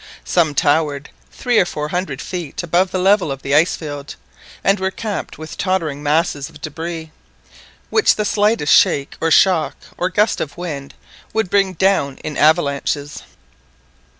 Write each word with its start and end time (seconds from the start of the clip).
Some 0.25 0.55
towered 0.55 1.11
three 1.31 1.59
or 1.59 1.65
four 1.65 1.89
hundred 1.89 2.23
feet 2.23 2.63
above 2.63 2.89
the 2.89 2.97
level 2.97 3.31
of 3.31 3.43
the 3.43 3.53
ice 3.53 3.75
field, 3.77 4.15
and 4.63 4.79
were 4.79 4.89
capped 4.89 5.37
with 5.37 5.59
tottering 5.59 6.01
masses 6.01 6.49
of 6.49 6.59
debris, 6.59 7.11
which 7.91 8.15
the 8.15 8.25
slightest 8.25 8.73
shake 8.73 9.15
or 9.21 9.29
shock 9.29 9.75
or 9.99 10.09
gust 10.09 10.41
of 10.41 10.57
wind 10.57 10.95
would 11.33 11.51
bring 11.51 11.73
down 11.73 12.17
in 12.23 12.35
avalanches. 12.35 13.21